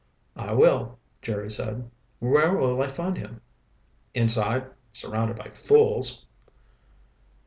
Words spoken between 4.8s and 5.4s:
Surrounded